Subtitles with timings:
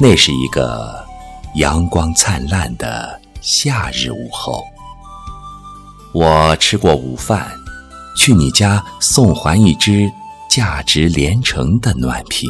[0.00, 1.04] 那是一个
[1.56, 4.62] 阳光灿烂的夏日午后，
[6.12, 7.50] 我吃过午饭，
[8.16, 10.08] 去你家送还一只
[10.48, 12.48] 价值连城的暖瓶。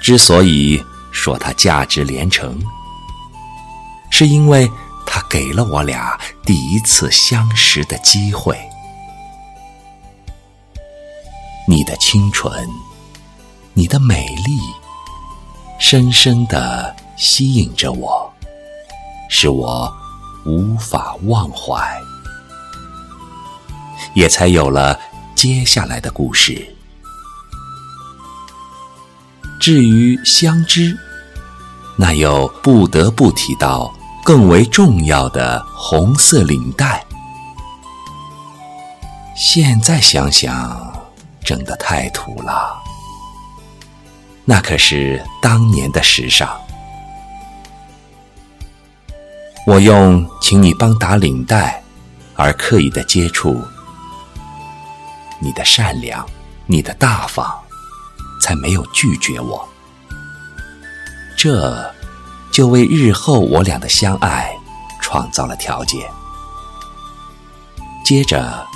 [0.00, 0.80] 之所以
[1.10, 2.62] 说它价值连城，
[4.08, 4.70] 是因为
[5.04, 8.56] 它给了我俩第一次相识的机会。
[11.66, 12.68] 你的清纯。
[13.72, 14.58] 你的美丽，
[15.78, 18.30] 深深的吸引着我，
[19.28, 19.92] 使我
[20.44, 21.98] 无法忘怀，
[24.14, 24.98] 也才有了
[25.34, 26.76] 接下来的故事。
[29.60, 30.98] 至于相知，
[31.96, 33.92] 那又不得不提到
[34.24, 37.04] 更为重要的红色领带。
[39.36, 40.92] 现在想想，
[41.44, 42.89] 整得太土了。
[44.50, 46.60] 那可是当年的时尚。
[49.64, 51.80] 我用请你帮打领带
[52.34, 53.62] 而刻意的接触，
[55.38, 56.26] 你的善良，
[56.66, 57.48] 你的大方，
[58.42, 59.64] 才没有拒绝我。
[61.38, 61.88] 这
[62.50, 64.52] 就为日后我俩的相爱
[65.00, 66.00] 创造了条件。
[68.04, 68.66] 接着，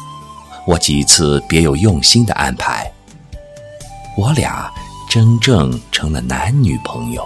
[0.68, 2.88] 我几次别有用心的安排，
[4.16, 4.72] 我俩。
[5.14, 7.24] 真正成了男女朋友，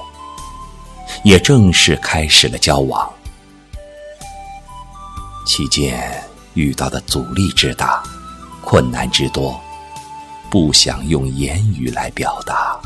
[1.24, 3.10] 也正式开始了交往。
[5.46, 6.22] 期间
[6.52, 8.02] 遇到的阻力之大，
[8.60, 9.58] 困难之多，
[10.50, 12.78] 不想用言语来表达。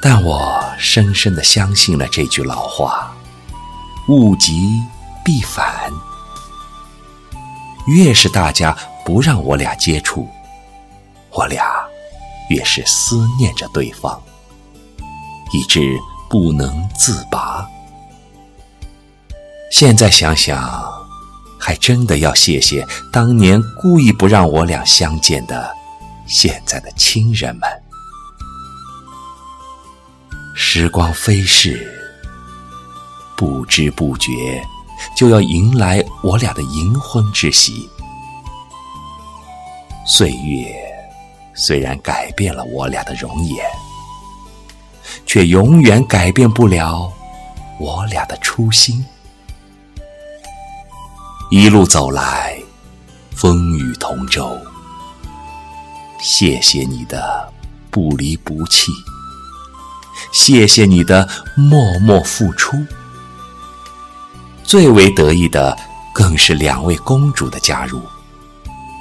[0.00, 3.12] 但我深深的相信了这句老话：
[4.06, 4.80] 物极
[5.24, 5.90] 必反。
[7.88, 10.28] 越是大家不让我俩接触，
[11.30, 11.87] 我俩。
[12.48, 14.20] 越是思念着对方，
[15.52, 15.98] 以致
[16.28, 17.66] 不能自拔。
[19.70, 20.90] 现在想想，
[21.60, 25.70] 还真的要谢谢当年故意不让我俩相见的
[26.26, 27.68] 现在的亲人们。
[30.54, 31.86] 时光飞逝，
[33.36, 34.64] 不知不觉
[35.14, 37.88] 就要迎来我俩的银婚之喜。
[40.06, 40.87] 岁月。
[41.60, 43.66] 虽然改变了我俩的容颜，
[45.26, 47.12] 却永远改变不了
[47.80, 49.04] 我俩的初心。
[51.50, 52.56] 一路走来，
[53.32, 54.56] 风雨同舟。
[56.20, 57.52] 谢谢你的
[57.90, 58.92] 不离不弃，
[60.30, 62.76] 谢谢你的默默付出。
[64.62, 65.76] 最为得意的，
[66.12, 68.00] 更是两位公主的加入，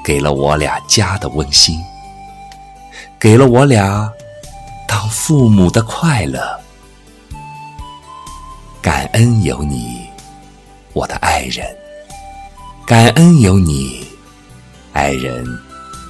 [0.03, 1.77] 给了我俩家的温馨。
[3.19, 4.11] 给了我俩
[4.87, 6.39] 当父母的快乐，
[8.79, 10.07] 感恩有你，
[10.93, 11.65] 我的爱人；
[12.85, 14.05] 感恩有你，
[14.93, 15.43] 爱人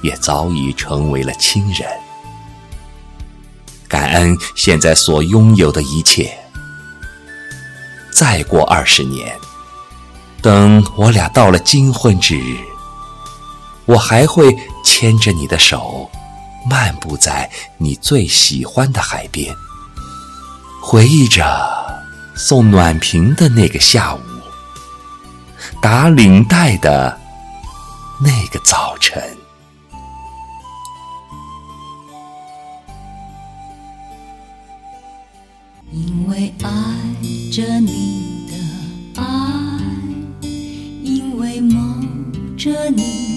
[0.02, 1.88] 也早已成为了亲人。
[3.88, 6.30] 感恩现在所拥有的一切。
[8.12, 9.34] 再过二十年，
[10.42, 12.58] 等我俩到了金婚之日，
[13.86, 14.54] 我还会
[14.84, 16.10] 牵着你的手。
[16.68, 19.54] 漫步在你最喜欢的海边，
[20.82, 21.44] 回忆着
[22.36, 24.20] 送暖瓶的那个下午，
[25.80, 27.18] 打领带的
[28.20, 29.22] 那个早晨。
[35.90, 36.70] 因为爱
[37.50, 39.26] 着你的爱，
[41.02, 42.06] 因为梦
[42.58, 43.27] 着你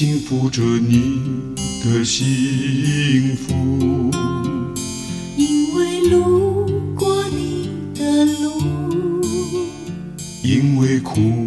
[0.00, 1.20] 幸福着你
[1.84, 4.10] 的幸福。
[5.36, 6.64] 因为路
[6.94, 8.62] 过你的路，
[10.42, 11.44] 因为苦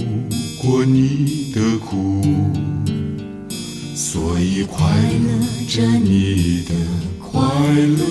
[0.62, 2.22] 过你的苦，
[3.96, 6.76] 所以快乐着你的
[7.20, 7.42] 快
[7.74, 8.06] 乐，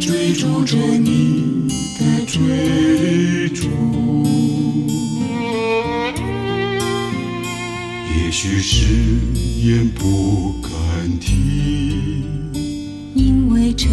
[0.00, 3.68] 追逐着你的追逐。
[8.12, 8.86] 也许是
[9.62, 10.70] 言不敢
[11.20, 12.24] 听，
[13.14, 13.92] 因为承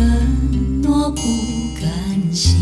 [0.81, 1.19] 诺不
[1.81, 2.56] 甘心，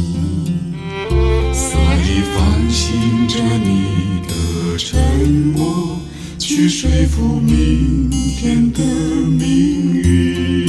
[1.54, 6.00] 所以放心着你的沉默，
[6.40, 10.68] 去说服明天的命运。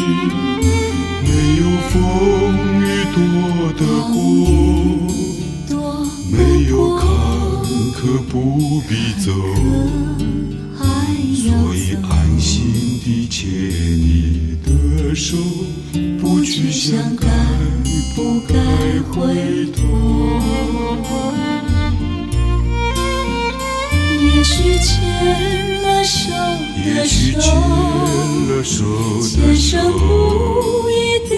[1.23, 1.97] 没有风
[2.83, 2.85] 雨
[3.15, 3.19] 躲
[3.79, 3.81] 得
[4.12, 4.21] 过，
[6.31, 6.37] 没
[6.69, 7.06] 有坎
[7.94, 8.35] 坷不
[8.87, 8.94] 必。
[9.25, 9.33] 走，
[16.20, 17.26] 不去想该
[18.14, 18.55] 不该
[19.11, 19.81] 回头。
[24.20, 26.31] 也许牵了手
[26.84, 27.50] 的牵手，
[28.49, 28.84] 了手
[29.20, 30.93] 的前生手，不一
[31.28, 31.34] 定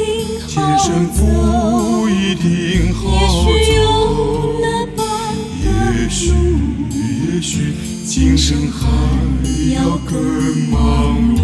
[0.47, 0.77] 好
[1.09, 1.17] 走。
[1.25, 4.61] 不一定好也许有走。
[4.61, 5.01] 那般
[5.63, 5.67] 也
[6.11, 6.33] 许，
[6.93, 7.73] 也许
[8.05, 8.87] 今生还
[9.73, 10.13] 要更
[10.69, 10.77] 忙
[11.37, 11.39] 碌，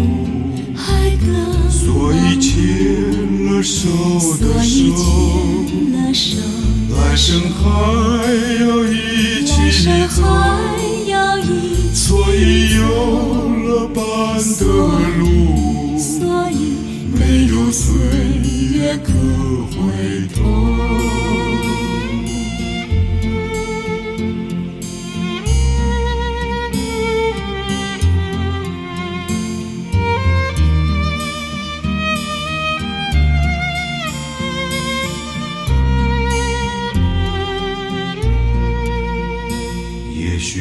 [1.69, 2.53] 所以牵
[3.45, 3.87] 了手
[4.39, 4.93] 的手，
[6.95, 7.63] 来生还
[8.61, 8.93] 要一
[9.45, 9.51] 起
[10.15, 10.17] 走，
[11.93, 12.03] 所
[12.35, 12.81] 以有
[13.63, 14.03] 了伴
[14.59, 14.63] 的
[15.19, 16.53] 路，所以
[17.13, 17.85] 没有岁
[18.73, 19.09] 月可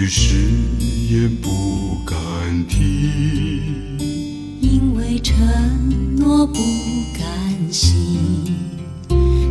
[0.07, 0.37] 誓
[1.11, 2.17] 言不敢
[2.69, 3.63] 提，
[4.61, 5.35] 因为承
[6.17, 6.55] 诺不
[7.19, 7.97] 甘心，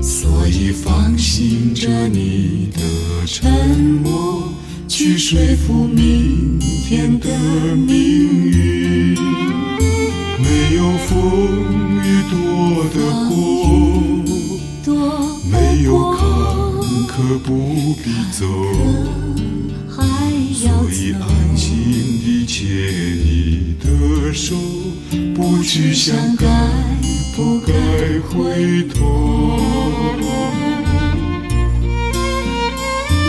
[0.01, 2.81] 所以放心着你的
[3.25, 4.53] 沉默，
[4.87, 7.27] 去说服明天的
[7.75, 7.95] 命
[8.45, 9.17] 运。
[10.39, 11.17] 没有风
[12.03, 12.97] 雨躲得
[13.29, 13.33] 过，
[14.83, 14.91] 多
[15.49, 16.21] 没有坎
[17.07, 18.45] 坷不必走。
[20.53, 21.13] 所以。
[21.13, 21.67] 安心
[22.23, 24.55] 地牵你的手，
[25.35, 26.45] 不去想该
[27.35, 27.73] 不该
[28.29, 29.59] 回头。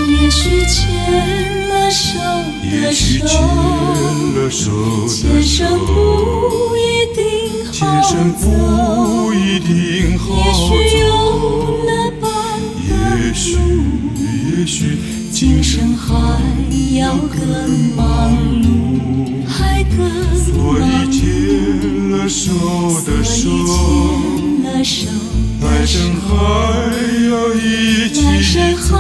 [0.09, 3.37] 也许牵了手的也许手，牵
[4.35, 4.71] 了手
[5.03, 6.79] 的前生手，不一
[7.15, 7.23] 定
[7.73, 8.43] 前好生走。
[8.49, 11.85] 不一定好也许有走。
[11.87, 11.91] 那
[12.21, 12.25] 般
[12.89, 13.59] 也许，
[14.59, 14.99] 也许
[15.35, 16.15] 今生还
[16.97, 17.37] 要更
[17.97, 18.33] 忙
[18.63, 19.45] 碌，
[20.39, 21.19] 所以牵
[22.13, 22.53] 了手
[23.05, 23.51] 的手，
[24.63, 24.85] 来
[25.85, 26.31] 生还
[27.29, 27.59] 要一
[28.15, 28.17] 起
[28.81, 28.95] 走。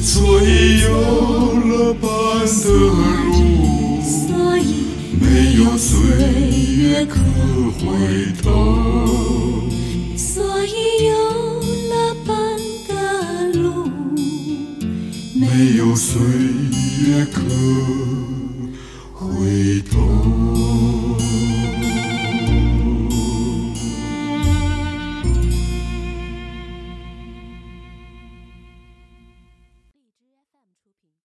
[0.00, 0.88] 所以有
[1.68, 2.08] 了伴
[2.64, 3.30] 的路，
[4.00, 4.60] 所以
[5.20, 5.22] 没
[5.58, 5.92] 有岁
[6.78, 7.20] 月可
[7.78, 7.84] 回
[8.42, 8.48] 头。
[10.16, 11.12] 所以有
[15.62, 16.20] 没有岁
[17.06, 17.40] 月可
[19.14, 20.51] 回头。